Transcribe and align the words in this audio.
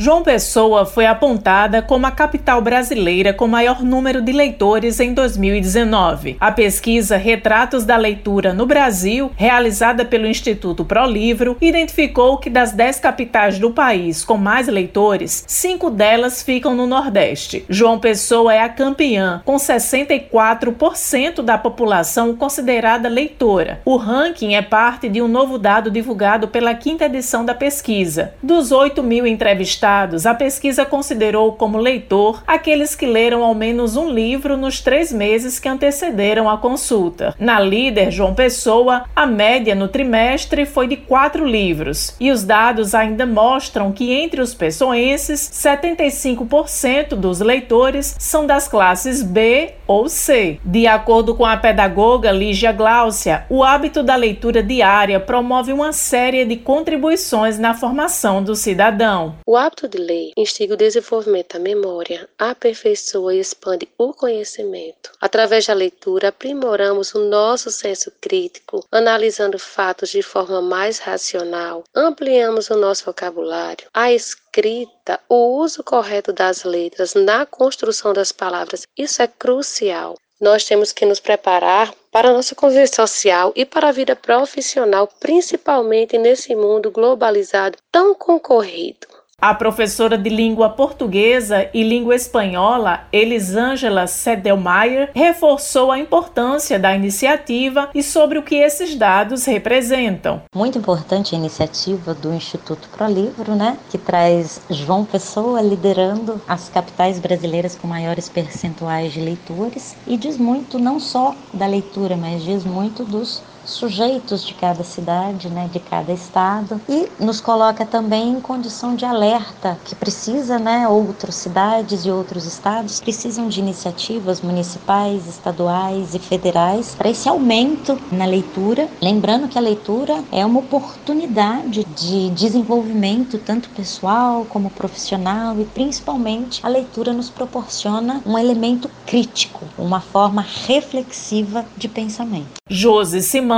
João 0.00 0.22
Pessoa 0.22 0.86
foi 0.86 1.06
apontada 1.06 1.82
como 1.82 2.06
a 2.06 2.12
capital 2.12 2.62
brasileira 2.62 3.32
com 3.32 3.48
maior 3.48 3.82
número 3.82 4.22
de 4.22 4.30
leitores 4.30 5.00
em 5.00 5.12
2019. 5.12 6.36
A 6.38 6.52
pesquisa 6.52 7.16
Retratos 7.16 7.84
da 7.84 7.96
Leitura 7.96 8.54
no 8.54 8.64
Brasil, 8.64 9.32
realizada 9.34 10.04
pelo 10.04 10.28
Instituto 10.28 10.84
ProLivro, 10.84 11.56
identificou 11.60 12.38
que 12.38 12.48
das 12.48 12.70
10 12.70 13.00
capitais 13.00 13.58
do 13.58 13.72
país 13.72 14.24
com 14.24 14.36
mais 14.36 14.68
leitores, 14.68 15.42
cinco 15.48 15.90
delas 15.90 16.44
ficam 16.44 16.76
no 16.76 16.86
Nordeste. 16.86 17.64
João 17.68 17.98
Pessoa 17.98 18.54
é 18.54 18.60
a 18.60 18.68
campeã, 18.68 19.42
com 19.44 19.56
64% 19.56 21.42
da 21.42 21.58
população 21.58 22.36
considerada 22.36 23.08
leitora. 23.08 23.80
O 23.84 23.96
ranking 23.96 24.54
é 24.54 24.62
parte 24.62 25.08
de 25.08 25.20
um 25.20 25.26
novo 25.26 25.58
dado 25.58 25.90
divulgado 25.90 26.46
pela 26.46 26.72
quinta 26.72 27.06
edição 27.06 27.44
da 27.44 27.52
pesquisa. 27.52 28.32
Dos 28.40 28.70
8 28.70 29.02
mil 29.02 29.26
entrevistados, 29.26 29.87
entrevistados, 29.88 30.26
a 30.26 30.34
pesquisa 30.34 30.84
considerou 30.84 31.52
como 31.52 31.78
leitor 31.78 32.42
aqueles 32.46 32.94
que 32.94 33.06
leram 33.06 33.42
ao 33.42 33.54
menos 33.54 33.96
um 33.96 34.10
livro 34.10 34.56
nos 34.56 34.80
três 34.80 35.12
meses 35.12 35.58
que 35.58 35.68
antecederam 35.68 36.48
a 36.48 36.58
consulta. 36.58 37.34
Na 37.38 37.58
líder 37.58 38.10
João 38.10 38.34
Pessoa, 38.34 39.04
a 39.16 39.26
média 39.26 39.74
no 39.74 39.88
trimestre 39.88 40.66
foi 40.66 40.86
de 40.86 40.96
quatro 40.96 41.46
livros, 41.46 42.14
e 42.20 42.30
os 42.30 42.44
dados 42.44 42.94
ainda 42.94 43.24
mostram 43.24 43.92
que 43.92 44.12
entre 44.12 44.40
os 44.40 44.54
pessoenses, 44.54 45.40
75% 45.40 47.14
dos 47.14 47.40
leitores 47.40 48.14
são 48.18 48.46
das 48.46 48.68
classes 48.68 49.22
B 49.22 49.74
ou 49.86 50.08
C. 50.08 50.58
De 50.64 50.86
acordo 50.86 51.34
com 51.34 51.44
a 51.44 51.56
pedagoga 51.56 52.30
Lígia 52.30 52.72
Gláucia, 52.72 53.46
o 53.48 53.64
hábito 53.64 54.02
da 54.02 54.16
leitura 54.16 54.62
diária 54.62 55.18
promove 55.18 55.72
uma 55.72 55.92
série 55.92 56.44
de 56.44 56.56
contribuições 56.56 57.58
na 57.58 57.74
formação 57.74 58.42
do 58.42 58.54
cidadão. 58.54 59.36
O 59.46 59.56
hábito 59.56 59.77
ato 59.78 59.86
de 59.86 59.98
lei 59.98 60.32
instiga 60.36 60.74
o 60.74 60.76
desenvolvimento 60.76 61.52
da 61.52 61.60
memória, 61.60 62.28
aperfeiçoa 62.36 63.32
e 63.34 63.38
expande 63.38 63.88
o 63.96 64.12
conhecimento. 64.12 65.12
Através 65.20 65.66
da 65.66 65.72
leitura, 65.72 66.28
aprimoramos 66.28 67.14
o 67.14 67.20
nosso 67.20 67.70
senso 67.70 68.10
crítico, 68.20 68.84
analisando 68.90 69.56
fatos 69.56 70.10
de 70.10 70.20
forma 70.20 70.60
mais 70.60 70.98
racional, 70.98 71.84
ampliamos 71.94 72.70
o 72.70 72.76
nosso 72.76 73.04
vocabulário. 73.04 73.86
A 73.94 74.12
escrita, 74.12 75.20
o 75.28 75.60
uso 75.60 75.84
correto 75.84 76.32
das 76.32 76.64
letras 76.64 77.14
na 77.14 77.46
construção 77.46 78.12
das 78.12 78.32
palavras, 78.32 78.84
isso 78.96 79.22
é 79.22 79.28
crucial. 79.28 80.16
Nós 80.40 80.64
temos 80.64 80.90
que 80.90 81.06
nos 81.06 81.20
preparar 81.20 81.94
para 82.10 82.30
a 82.30 82.32
nossa 82.32 82.54
convivência 82.54 82.96
social 82.96 83.52
e 83.54 83.64
para 83.64 83.88
a 83.88 83.92
vida 83.92 84.16
profissional, 84.16 85.08
principalmente 85.20 86.18
nesse 86.18 86.54
mundo 86.54 86.90
globalizado 86.90 87.78
tão 87.92 88.14
concorrido. 88.14 89.17
A 89.40 89.54
professora 89.54 90.18
de 90.18 90.28
língua 90.28 90.68
portuguesa 90.68 91.70
e 91.72 91.84
língua 91.84 92.16
espanhola, 92.16 93.06
Elisângela 93.12 94.08
Sedelmaier, 94.08 95.10
reforçou 95.14 95.92
a 95.92 95.98
importância 96.00 96.76
da 96.76 96.92
iniciativa 96.92 97.88
e 97.94 98.02
sobre 98.02 98.36
o 98.36 98.42
que 98.42 98.56
esses 98.56 98.96
dados 98.96 99.44
representam. 99.44 100.42
Muito 100.52 100.76
importante 100.76 101.36
a 101.36 101.38
iniciativa 101.38 102.14
do 102.14 102.34
Instituto 102.34 102.88
ProLivro, 102.88 103.54
né, 103.54 103.78
que 103.88 103.96
traz 103.96 104.60
João 104.68 105.04
Pessoa 105.04 105.62
liderando 105.62 106.42
as 106.48 106.68
capitais 106.68 107.20
brasileiras 107.20 107.76
com 107.76 107.86
maiores 107.86 108.28
percentuais 108.28 109.12
de 109.12 109.20
leitores 109.20 109.94
e 110.04 110.16
diz 110.16 110.36
muito 110.36 110.80
não 110.80 110.98
só 110.98 111.32
da 111.54 111.68
leitura, 111.68 112.16
mas 112.16 112.42
diz 112.42 112.64
muito 112.64 113.04
dos 113.04 113.40
sujeitos 113.68 114.44
de 114.44 114.54
cada 114.54 114.82
cidade, 114.82 115.48
né, 115.48 115.68
de 115.72 115.78
cada 115.78 116.12
estado, 116.12 116.80
e 116.88 117.08
nos 117.20 117.40
coloca 117.40 117.84
também 117.84 118.30
em 118.30 118.40
condição 118.40 118.94
de 118.94 119.04
alerta 119.04 119.78
que 119.84 119.94
precisa, 119.94 120.58
né, 120.58 120.88
outras 120.88 121.34
cidades 121.34 122.04
e 122.04 122.10
outros 122.10 122.46
estados 122.46 123.00
precisam 123.00 123.48
de 123.48 123.60
iniciativas 123.60 124.40
municipais, 124.40 125.26
estaduais 125.28 126.14
e 126.14 126.18
federais 126.18 126.94
para 126.96 127.10
esse 127.10 127.28
aumento 127.28 127.98
na 128.10 128.24
leitura. 128.24 128.88
Lembrando 129.00 129.48
que 129.48 129.58
a 129.58 129.60
leitura 129.60 130.24
é 130.32 130.44
uma 130.44 130.60
oportunidade 130.60 131.84
de 131.84 132.30
desenvolvimento 132.30 133.38
tanto 133.38 133.68
pessoal 133.70 134.46
como 134.48 134.70
profissional 134.70 135.58
e 135.60 135.64
principalmente 135.64 136.64
a 136.64 136.68
leitura 136.68 137.12
nos 137.12 137.28
proporciona 137.28 138.22
um 138.24 138.38
elemento 138.38 138.90
crítico, 139.06 139.64
uma 139.76 140.00
forma 140.00 140.44
reflexiva 140.66 141.64
de 141.76 141.88
pensamento. 141.88 142.58
Josi 142.70 143.22
Simão 143.22 143.57